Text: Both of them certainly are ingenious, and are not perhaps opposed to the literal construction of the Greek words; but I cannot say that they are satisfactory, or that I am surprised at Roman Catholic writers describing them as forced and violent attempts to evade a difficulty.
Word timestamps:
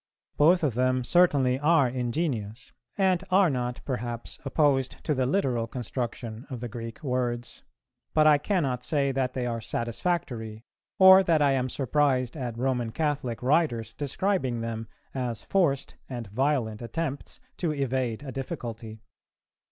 Both 0.35 0.63
of 0.63 0.73
them 0.73 1.03
certainly 1.03 1.59
are 1.59 1.87
ingenious, 1.87 2.71
and 2.97 3.23
are 3.29 3.51
not 3.51 3.81
perhaps 3.85 4.39
opposed 4.43 5.03
to 5.03 5.13
the 5.13 5.27
literal 5.27 5.67
construction 5.67 6.47
of 6.49 6.59
the 6.59 6.67
Greek 6.67 7.03
words; 7.03 7.61
but 8.15 8.25
I 8.25 8.39
cannot 8.39 8.83
say 8.83 9.11
that 9.11 9.33
they 9.33 9.45
are 9.45 9.61
satisfactory, 9.61 10.63
or 10.97 11.21
that 11.25 11.43
I 11.43 11.51
am 11.51 11.69
surprised 11.69 12.35
at 12.35 12.57
Roman 12.57 12.91
Catholic 12.91 13.43
writers 13.43 13.93
describing 13.93 14.61
them 14.61 14.87
as 15.13 15.43
forced 15.43 15.93
and 16.09 16.25
violent 16.25 16.81
attempts 16.81 17.39
to 17.57 17.71
evade 17.71 18.23
a 18.23 18.31
difficulty. 18.31 19.03